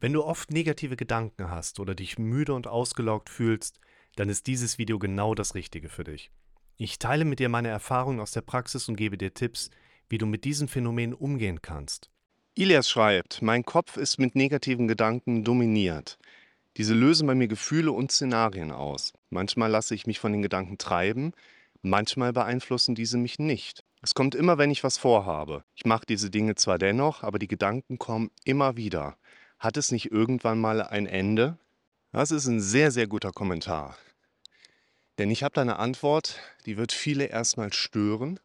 Wenn 0.00 0.12
du 0.12 0.22
oft 0.22 0.52
negative 0.52 0.94
Gedanken 0.94 1.50
hast 1.50 1.80
oder 1.80 1.96
dich 1.96 2.18
müde 2.18 2.54
und 2.54 2.68
ausgelaugt 2.68 3.28
fühlst, 3.28 3.80
dann 4.14 4.28
ist 4.28 4.46
dieses 4.46 4.78
Video 4.78 5.00
genau 5.00 5.34
das 5.34 5.56
Richtige 5.56 5.88
für 5.88 6.04
dich. 6.04 6.30
Ich 6.76 7.00
teile 7.00 7.24
mit 7.24 7.40
dir 7.40 7.48
meine 7.48 7.68
Erfahrungen 7.68 8.20
aus 8.20 8.30
der 8.30 8.42
Praxis 8.42 8.88
und 8.88 8.94
gebe 8.94 9.18
dir 9.18 9.34
Tipps, 9.34 9.70
wie 10.08 10.18
du 10.18 10.26
mit 10.26 10.44
diesem 10.44 10.68
Phänomen 10.68 11.14
umgehen 11.14 11.62
kannst. 11.62 12.10
Ilias 12.54 12.88
schreibt, 12.88 13.42
mein 13.42 13.64
Kopf 13.64 13.96
ist 13.96 14.18
mit 14.18 14.36
negativen 14.36 14.86
Gedanken 14.86 15.42
dominiert. 15.42 16.16
Diese 16.76 16.94
lösen 16.94 17.26
bei 17.26 17.34
mir 17.34 17.48
Gefühle 17.48 17.90
und 17.90 18.12
Szenarien 18.12 18.70
aus. 18.70 19.12
Manchmal 19.30 19.68
lasse 19.68 19.96
ich 19.96 20.06
mich 20.06 20.20
von 20.20 20.30
den 20.30 20.42
Gedanken 20.42 20.78
treiben, 20.78 21.32
manchmal 21.82 22.32
beeinflussen 22.32 22.94
diese 22.94 23.18
mich 23.18 23.40
nicht. 23.40 23.82
Es 24.00 24.14
kommt 24.14 24.36
immer, 24.36 24.58
wenn 24.58 24.70
ich 24.70 24.84
was 24.84 24.96
vorhabe. 24.96 25.64
Ich 25.74 25.86
mache 25.86 26.06
diese 26.06 26.30
Dinge 26.30 26.54
zwar 26.54 26.78
dennoch, 26.78 27.24
aber 27.24 27.40
die 27.40 27.48
Gedanken 27.48 27.98
kommen 27.98 28.30
immer 28.44 28.76
wieder. 28.76 29.16
Hat 29.58 29.76
es 29.76 29.90
nicht 29.90 30.12
irgendwann 30.12 30.60
mal 30.60 30.82
ein 30.82 31.06
Ende? 31.06 31.58
Das 32.12 32.30
ist 32.30 32.46
ein 32.46 32.60
sehr, 32.60 32.90
sehr 32.90 33.06
guter 33.06 33.32
Kommentar. 33.32 33.98
Denn 35.18 35.30
ich 35.30 35.42
habe 35.42 35.54
da 35.54 35.62
eine 35.62 35.78
Antwort, 35.78 36.38
die 36.64 36.76
wird 36.76 36.92
viele 36.92 37.24
erstmal 37.24 37.72
stören, 37.72 38.38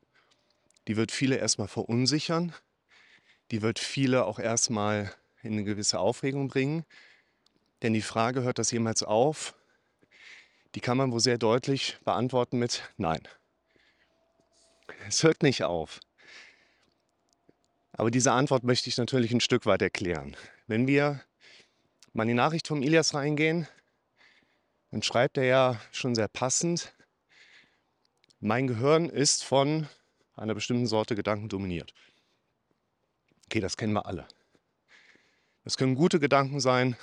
die 0.87 0.97
wird 0.97 1.11
viele 1.11 1.35
erstmal 1.35 1.67
verunsichern, 1.67 2.53
die 3.51 3.61
wird 3.61 3.77
viele 3.77 4.25
auch 4.25 4.39
erstmal 4.39 5.13
in 5.43 5.53
eine 5.53 5.63
gewisse 5.63 5.99
Aufregung 5.99 6.47
bringen. 6.47 6.83
Denn 7.83 7.93
die 7.93 8.01
Frage, 8.01 8.41
hört 8.41 8.57
das 8.57 8.71
jemals 8.71 9.03
auf? 9.03 9.53
Die 10.73 10.79
kann 10.79 10.97
man 10.97 11.11
wohl 11.11 11.19
sehr 11.19 11.37
deutlich 11.37 11.99
beantworten 12.03 12.57
mit 12.57 12.81
Nein. 12.97 13.21
Es 15.07 15.23
hört 15.23 15.43
nicht 15.43 15.63
auf. 15.63 15.99
Aber 17.93 18.11
diese 18.11 18.31
Antwort 18.31 18.63
möchte 18.63 18.89
ich 18.89 18.97
natürlich 18.97 19.31
ein 19.31 19.39
Stück 19.39 19.65
weit 19.65 19.81
erklären. 19.81 20.35
Wenn 20.67 20.87
wir 20.87 21.21
mal 22.11 22.23
in 22.23 22.29
die 22.29 22.33
Nachricht 22.33 22.67
vom 22.67 22.81
Ilias 22.81 23.13
reingehen, 23.13 23.67
dann 24.91 25.03
schreibt 25.03 25.37
er 25.37 25.45
ja 25.45 25.81
schon 25.91 26.15
sehr 26.15 26.27
passend, 26.27 26.93
mein 28.39 28.67
Gehirn 28.67 29.09
ist 29.09 29.43
von 29.43 29.87
einer 30.35 30.53
bestimmten 30.53 30.85
Sorte 30.85 31.15
Gedanken 31.15 31.47
dominiert. 31.47 31.93
Okay, 33.45 33.61
das 33.61 33.77
kennen 33.77 33.93
wir 33.93 34.05
alle. 34.05 34.27
Das 35.63 35.77
können 35.77 35.95
gute 35.95 36.19
Gedanken 36.19 36.59
sein, 36.59 36.97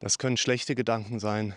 das 0.00 0.18
können 0.18 0.36
schlechte 0.36 0.74
Gedanken 0.74 1.18
sein. 1.18 1.56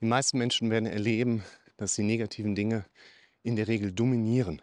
Die 0.00 0.06
meisten 0.06 0.38
Menschen 0.38 0.70
werden 0.70 0.86
erleben, 0.86 1.44
dass 1.76 1.94
die 1.94 2.02
negativen 2.02 2.54
Dinge 2.54 2.86
in 3.42 3.56
der 3.56 3.68
Regel 3.68 3.92
dominieren. 3.92 4.62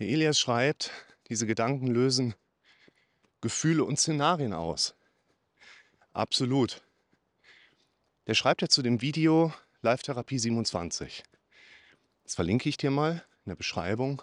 Der 0.00 0.08
Elias 0.08 0.40
schreibt, 0.40 0.90
diese 1.28 1.46
Gedanken 1.46 1.86
lösen 1.86 2.34
Gefühle 3.40 3.84
und 3.84 3.96
Szenarien 3.96 4.52
aus. 4.52 4.96
Absolut. 6.12 6.82
Der 8.26 8.34
schreibt 8.34 8.62
ja 8.62 8.68
zu 8.68 8.82
dem 8.82 9.02
Video 9.02 9.52
Live 9.82 10.02
Therapie 10.02 10.38
27. 10.38 11.22
Das 12.24 12.34
verlinke 12.34 12.68
ich 12.68 12.76
dir 12.76 12.90
mal 12.90 13.24
in 13.44 13.50
der 13.50 13.56
Beschreibung. 13.56 14.20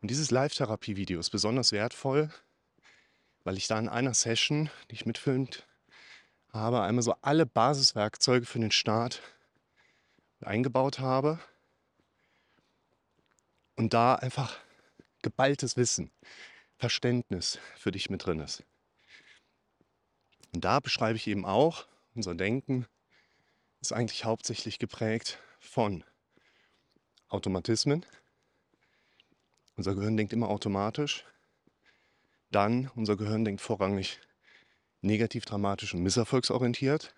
Und 0.00 0.10
dieses 0.10 0.30
Live-Therapie-Video 0.30 1.18
ist 1.18 1.30
besonders 1.30 1.72
wertvoll, 1.72 2.30
weil 3.42 3.56
ich 3.56 3.66
da 3.66 3.78
in 3.78 3.88
einer 3.88 4.14
Session, 4.14 4.70
die 4.90 4.94
ich 4.94 5.04
mitfilmt 5.04 5.66
habe, 6.52 6.80
einmal 6.82 7.02
so 7.02 7.14
alle 7.22 7.44
Basiswerkzeuge 7.44 8.46
für 8.46 8.60
den 8.60 8.70
Start 8.70 9.20
eingebaut 10.40 11.00
habe 11.00 11.40
und 13.80 13.94
da 13.94 14.14
einfach 14.14 14.58
geballtes 15.22 15.78
Wissen, 15.78 16.10
Verständnis 16.76 17.58
für 17.78 17.90
dich 17.90 18.10
mit 18.10 18.26
drin 18.26 18.38
ist. 18.40 18.62
Und 20.52 20.66
da 20.66 20.80
beschreibe 20.80 21.16
ich 21.16 21.26
eben 21.26 21.46
auch, 21.46 21.86
unser 22.14 22.34
Denken 22.34 22.86
ist 23.80 23.94
eigentlich 23.94 24.26
hauptsächlich 24.26 24.78
geprägt 24.78 25.38
von 25.60 26.04
Automatismen. 27.28 28.04
Unser 29.76 29.94
Gehirn 29.94 30.18
denkt 30.18 30.34
immer 30.34 30.50
automatisch. 30.50 31.24
Dann, 32.50 32.90
unser 32.96 33.16
Gehirn 33.16 33.46
denkt 33.46 33.62
vorrangig 33.62 34.20
negativ, 35.00 35.46
dramatisch 35.46 35.94
und 35.94 36.02
misserfolgsorientiert. 36.02 37.14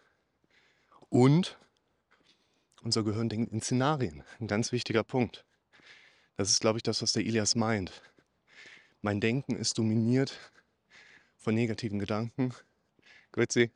Und 1.09 1.59
unser 2.83 3.03
Gehirn 3.03 3.29
denkt 3.29 3.51
in 3.51 3.61
Szenarien. 3.61 4.23
Ein 4.39 4.47
ganz 4.47 4.71
wichtiger 4.71 5.03
Punkt. 5.03 5.45
Das 6.37 6.51
ist, 6.51 6.61
glaube 6.61 6.79
ich, 6.79 6.83
das, 6.83 7.03
was 7.03 7.13
der 7.13 7.25
Ilias 7.25 7.55
meint. 7.55 8.03
Mein 9.03 9.21
Denken 9.21 9.57
ist 9.57 9.79
dominiert 9.79 10.39
von 11.37 11.55
negativen 11.55 11.99
Gedanken. 11.99 12.55
Grüezi. 13.33 13.71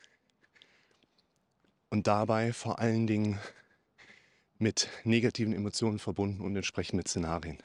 Und 1.91 2.07
dabei 2.07 2.53
vor 2.53 2.79
allen 2.79 3.07
Dingen 3.07 3.39
mit 4.59 4.89
negativen 5.05 5.53
Emotionen 5.53 5.99
verbunden 5.99 6.41
und 6.43 6.57
entsprechend 6.57 6.97
mit 6.97 7.09
Szenarien. 7.09 7.59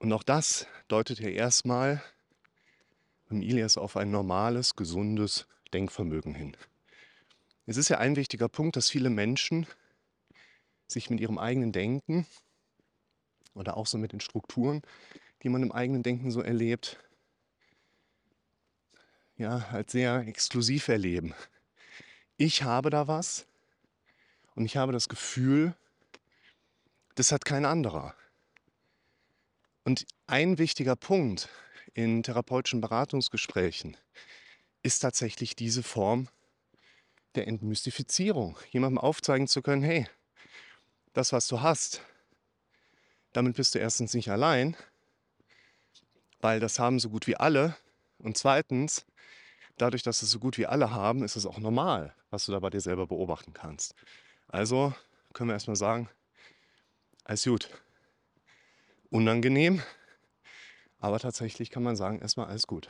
Und 0.00 0.12
auch 0.12 0.22
das 0.22 0.66
deutet 0.88 1.20
ja 1.20 1.28
erstmal 1.28 2.02
beim 3.28 3.42
Ilias 3.42 3.78
auf 3.78 3.96
ein 3.96 4.10
normales, 4.10 4.74
gesundes 4.74 5.46
Denkvermögen 5.72 6.34
hin. 6.34 6.56
Es 7.66 7.76
ist 7.76 7.88
ja 7.88 7.98
ein 7.98 8.16
wichtiger 8.16 8.48
Punkt, 8.48 8.76
dass 8.76 8.90
viele 8.90 9.10
Menschen 9.10 9.66
sich 10.88 11.08
mit 11.10 11.20
ihrem 11.20 11.38
eigenen 11.38 11.72
Denken 11.72 12.26
oder 13.54 13.76
auch 13.76 13.86
so 13.86 13.98
mit 13.98 14.12
den 14.12 14.20
Strukturen, 14.20 14.82
die 15.42 15.48
man 15.48 15.62
im 15.62 15.72
eigenen 15.72 16.02
Denken 16.02 16.30
so 16.30 16.40
erlebt, 16.40 16.98
ja, 19.36 19.66
als 19.72 19.92
sehr 19.92 20.26
exklusiv 20.26 20.88
erleben. 20.88 21.34
Ich 22.36 22.62
habe 22.62 22.90
da 22.90 23.08
was 23.08 23.46
und 24.54 24.64
ich 24.64 24.76
habe 24.76 24.92
das 24.92 25.08
Gefühl, 25.08 25.74
das 27.14 27.32
hat 27.32 27.44
kein 27.44 27.64
anderer. 27.64 28.14
Und 29.84 30.06
ein 30.26 30.58
wichtiger 30.58 30.96
Punkt 30.96 31.48
in 31.94 32.22
therapeutischen 32.22 32.80
Beratungsgesprächen 32.80 33.96
ist 34.82 35.00
tatsächlich 35.00 35.56
diese 35.56 35.82
Form 35.82 36.28
der 37.34 37.48
Entmystifizierung. 37.48 38.58
Jemandem 38.70 38.98
aufzeigen 38.98 39.48
zu 39.48 39.62
können, 39.62 39.82
hey, 39.82 40.06
das, 41.12 41.32
was 41.32 41.48
du 41.48 41.60
hast, 41.60 42.02
damit 43.32 43.56
bist 43.56 43.74
du 43.74 43.78
erstens 43.78 44.14
nicht 44.14 44.30
allein, 44.30 44.76
weil 46.40 46.60
das 46.60 46.78
haben 46.78 46.98
so 46.98 47.08
gut 47.08 47.26
wie 47.26 47.36
alle. 47.36 47.76
Und 48.18 48.36
zweitens, 48.36 49.06
dadurch, 49.78 50.02
dass 50.02 50.22
es 50.22 50.30
so 50.30 50.38
gut 50.38 50.58
wie 50.58 50.66
alle 50.66 50.90
haben, 50.90 51.22
ist 51.22 51.36
es 51.36 51.46
auch 51.46 51.58
normal, 51.58 52.14
was 52.30 52.46
du 52.46 52.52
da 52.52 52.60
bei 52.60 52.70
dir 52.70 52.80
selber 52.80 53.06
beobachten 53.06 53.52
kannst. 53.52 53.94
Also 54.48 54.94
können 55.32 55.48
wir 55.48 55.54
erstmal 55.54 55.76
sagen, 55.76 56.08
alles 57.24 57.44
gut. 57.44 57.70
Unangenehm, 59.10 59.82
aber 60.98 61.18
tatsächlich 61.18 61.70
kann 61.70 61.82
man 61.82 61.96
sagen, 61.96 62.20
erstmal 62.20 62.46
alles 62.46 62.66
gut. 62.66 62.88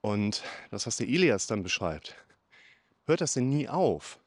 Und 0.00 0.42
das, 0.70 0.86
was 0.86 0.96
der 0.96 1.08
Ilias 1.08 1.46
dann 1.46 1.62
beschreibt, 1.62 2.14
hört 3.04 3.20
das 3.20 3.34
denn 3.34 3.48
nie 3.50 3.68
auf? 3.68 4.18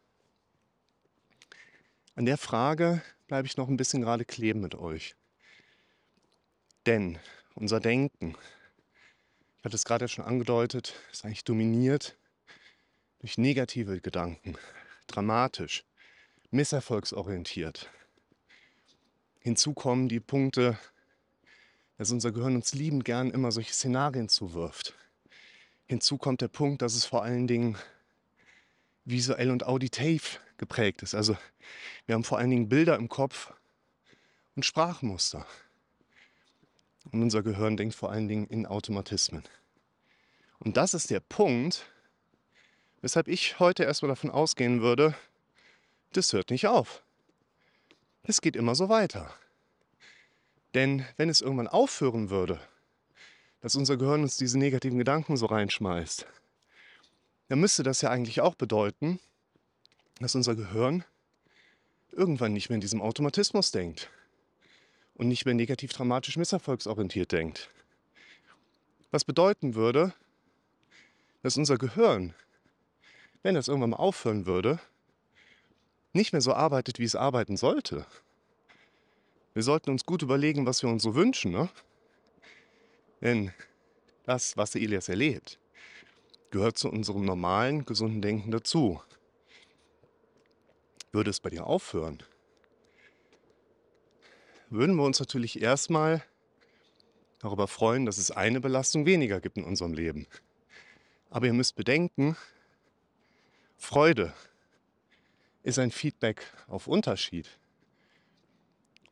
An 2.16 2.25
der 2.25 2.38
Frage 2.38 3.01
bleibe 3.25 3.47
ich 3.47 3.57
noch 3.57 3.68
ein 3.68 3.78
bisschen 3.78 4.03
gerade 4.03 4.24
kleben 4.24 4.62
mit 4.62 4.75
euch. 4.75 5.16
Denn 6.85 7.18
unser 7.56 7.79
Denken, 7.79 8.35
ich 9.57 9.66
hatte 9.66 9.75
es 9.75 9.84
gerade 9.84 10.07
schon 10.07 10.23
angedeutet, 10.23 10.94
ist 11.12 11.25
eigentlich 11.25 11.44
dominiert 11.44 12.16
durch 13.18 13.40
negative 13.40 14.00
Gedanken, 14.00 14.57
dramatisch, 15.07 15.85
misserfolgsorientiert. 16.52 17.90
Hinzu 19.40 19.73
kommen 19.73 20.07
die 20.07 20.19
Punkte, 20.19 20.78
dass 21.97 22.12
unser 22.12 22.31
Gehirn 22.31 22.56
uns 22.56 22.73
liebend 22.73 23.06
gern 23.06 23.31
immer 23.31 23.52
solche 23.52 23.73
Szenarien 23.73 24.29
zuwirft. 24.29 24.94
Hinzu 25.88 26.20
kommt 26.20 26.41
der 26.41 26.47
Punkt, 26.47 26.84
dass 26.84 26.93
es 26.93 27.05
vor 27.05 27.23
allen 27.23 27.47
Dingen 27.47 27.76
visuell 29.05 29.52
und 29.52 29.66
auditiv 29.66 30.40
geprägt 30.58 31.02
ist. 31.02 31.16
Also 31.16 31.38
wir 32.05 32.16
haben 32.16 32.23
vor 32.23 32.38
allen 32.38 32.50
Dingen 32.50 32.70
Bilder 32.70 32.96
im 32.96 33.09
Kopf 33.09 33.53
und 34.55 34.66
Sprachmuster. 34.66 35.46
Und 37.11 37.22
unser 37.22 37.44
Gehirn 37.44 37.78
denkt 37.78 37.96
vor 37.96 38.11
allen 38.11 38.28
Dingen 38.28 38.47
in 38.47 38.66
Automatismen. 38.66 39.44
Und 40.59 40.78
das 40.78 40.94
ist 40.94 41.09
der 41.09 41.20
Punkt, 41.20 41.85
weshalb 43.02 43.28
ich 43.28 43.59
heute 43.59 43.84
erstmal 43.84 44.09
davon 44.09 44.32
ausgehen 44.32 44.82
würde, 44.82 45.16
das 46.14 46.32
hört 46.32 46.52
nicht 46.52 46.67
auf. 46.67 47.03
Es 48.23 48.40
geht 48.40 48.55
immer 48.55 48.76
so 48.76 48.88
weiter. 48.88 49.34
Denn 50.73 51.05
wenn 51.17 51.29
es 51.29 51.41
irgendwann 51.41 51.67
aufhören 51.67 52.29
würde, 52.29 52.59
dass 53.59 53.76
unser 53.76 53.97
Gehirn 53.97 54.23
uns 54.23 54.38
diese 54.38 54.58
negativen 54.58 54.97
Gedanken 54.97 55.38
so 55.38 55.46
reinschmeißt, 55.46 56.26
dann 57.49 57.59
müsste 57.59 57.84
das 57.84 58.01
ja 58.01 58.09
eigentlich 58.09 58.41
auch 58.41 58.55
bedeuten, 58.55 59.19
dass 60.19 60.35
unser 60.35 60.55
Gehirn 60.55 61.03
irgendwann 62.11 62.53
nicht 62.53 62.69
mehr 62.69 62.75
in 62.75 62.81
diesem 62.81 63.01
Automatismus 63.01 63.72
denkt 63.72 64.09
und 65.16 65.28
nicht 65.28 65.45
mehr 65.45 65.53
negativ 65.53 65.91
dramatisch 65.93 66.37
misserfolgsorientiert 66.37 67.31
denkt. 67.31 67.69
Was 69.11 69.25
bedeuten 69.25 69.75
würde, 69.75 70.13
dass 71.41 71.57
unser 71.57 71.78
Gehirn, 71.78 72.34
wenn 73.41 73.55
es 73.55 73.67
irgendwann 73.67 73.91
mal 73.91 73.97
aufhören 73.97 74.45
würde, 74.45 74.79
nicht 76.13 76.31
mehr 76.31 76.41
so 76.41 76.53
arbeitet, 76.53 76.99
wie 76.99 77.03
es 77.03 77.16
arbeiten 77.16 77.57
sollte. 77.57 78.05
Wir 79.53 79.63
sollten 79.63 79.91
uns 79.91 80.05
gut 80.05 80.22
überlegen, 80.22 80.66
was 80.66 80.81
wir 80.81 80.90
uns 80.90 81.03
so 81.03 81.16
wünschen. 81.16 81.51
Ne? 81.51 81.69
Denn 83.22 83.53
das, 84.25 84.57
was 84.57 84.72
der 84.72 84.81
Elias 84.81 85.09
erlebt, 85.09 85.59
gehört 86.53 86.78
zu 86.78 86.88
unserem 86.88 87.26
normalen, 87.26 87.84
gesunden 87.84 88.22
Denken 88.22 88.52
dazu. 88.52 89.02
Würde 91.11 91.32
es 91.32 91.40
bei 91.40 91.50
dir 91.50 91.66
aufhören, 91.66 92.22
würden 94.70 94.96
wir 94.96 95.03
uns 95.03 95.20
natürlich 95.20 95.61
erstmal 95.61 96.23
darüber 97.40 97.67
freuen, 97.67 98.05
dass 98.05 98.20
es 98.20 98.29
eine 98.29 98.61
Belastung 98.61 99.08
weniger 99.08 99.41
gibt 99.41 99.58
in 99.58 99.64
unserem 99.64 99.94
Leben. 99.94 100.28
Aber 101.32 101.47
ihr 101.47 101.53
müsst 101.53 101.76
bedenken, 101.76 102.38
Freude 103.76 104.32
ist 105.64 105.79
ein 105.79 105.90
Feedback 105.90 106.46
auf 106.67 106.88
Unterschied. 106.88 107.50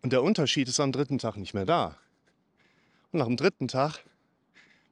Und 0.03 0.13
der 0.13 0.21
Unterschied 0.21 0.67
ist 0.67 0.79
am 0.79 0.91
dritten 0.91 1.17
Tag 1.17 1.37
nicht 1.37 1.55
mehr 1.55 1.65
da. 1.65 1.97
Und 3.11 3.19
nach 3.19 3.27
dem 3.27 3.37
dritten 3.37 3.67
Tag 3.67 4.03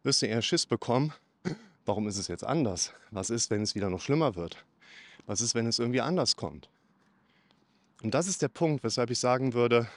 wirst 0.01 0.23
du 0.23 0.25
eher 0.25 0.41
Schiss 0.41 0.65
bekommen, 0.65 1.13
warum 1.89 2.07
ist 2.07 2.17
es 2.17 2.27
jetzt 2.27 2.43
anders? 2.43 2.93
Was 3.09 3.31
ist, 3.31 3.49
wenn 3.49 3.63
es 3.63 3.73
wieder 3.73 3.89
noch 3.89 3.99
schlimmer 3.99 4.35
wird? 4.35 4.63
Was 5.25 5.41
ist, 5.41 5.55
wenn 5.55 5.65
es 5.65 5.79
irgendwie 5.79 6.01
anders 6.01 6.35
kommt? 6.35 6.69
Und 8.03 8.13
das 8.13 8.27
ist 8.27 8.43
der 8.43 8.47
Punkt, 8.47 8.83
weshalb 8.83 9.09
ich 9.09 9.17
sagen 9.17 9.53
würde, 9.53 9.89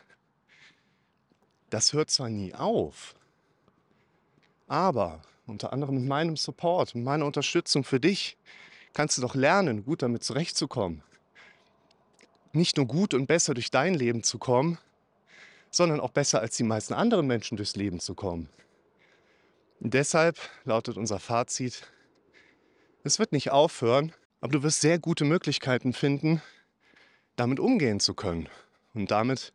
das 1.69 1.93
hört 1.93 2.11
zwar 2.11 2.31
nie 2.31 2.55
auf, 2.55 3.15
aber 4.69 5.21
unter 5.47 5.73
anderem 5.73 5.97
mit 5.97 6.07
meinem 6.07 6.37
Support, 6.37 6.95
mit 6.95 7.05
meiner 7.05 7.27
Unterstützung 7.27 7.85
für 7.85 8.01
dich, 8.01 8.39
kannst 8.95 9.19
du 9.19 9.23
doch 9.23 9.35
lernen, 9.35 9.85
gut 9.85 10.01
damit 10.01 10.25
zurechtzukommen. 10.25 11.03
Nicht 12.55 12.79
nur 12.79 12.87
gut 12.87 13.13
und 13.13 13.27
besser 13.27 13.53
durch 13.53 13.71
dein 13.71 13.93
Leben 13.93 14.23
zu 14.23 14.39
kommen, 14.39 14.79
sondern 15.71 16.01
auch 16.01 16.11
besser 16.11 16.41
als 16.41 16.57
die 16.57 16.65
meisten 16.65 16.95
anderen 16.95 17.27
Menschen 17.27 17.57
durchs 17.57 17.77
Leben 17.77 18.01
zu 18.01 18.15
kommen. 18.15 18.49
Deshalb 19.85 20.39
lautet 20.63 20.97
unser 20.97 21.19
Fazit, 21.19 21.83
es 23.03 23.19
wird 23.19 23.33
nicht 23.33 23.51
aufhören, 23.51 24.13
aber 24.41 24.53
du 24.53 24.63
wirst 24.63 24.81
sehr 24.81 25.01
gute 25.01 25.25
Möglichkeiten 25.25 25.93
finden, 25.93 26.41
damit 27.35 27.59
umgehen 27.59 27.99
zu 27.99 28.15
können 28.15 28.49
und 28.95 29.11
damit 29.11 29.53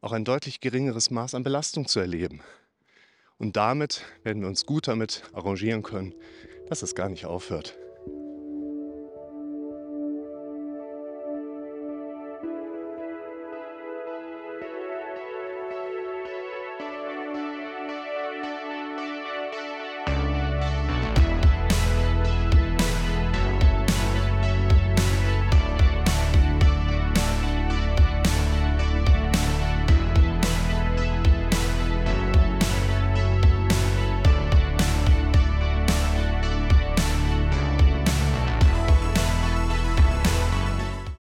auch 0.00 0.10
ein 0.10 0.24
deutlich 0.24 0.58
geringeres 0.58 1.12
Maß 1.12 1.36
an 1.36 1.44
Belastung 1.44 1.86
zu 1.86 2.00
erleben. 2.00 2.40
Und 3.38 3.54
damit 3.54 4.02
werden 4.24 4.42
wir 4.42 4.48
uns 4.48 4.66
gut 4.66 4.88
damit 4.88 5.22
arrangieren 5.34 5.84
können, 5.84 6.16
dass 6.68 6.82
es 6.82 6.96
gar 6.96 7.08
nicht 7.08 7.26
aufhört. 7.26 7.78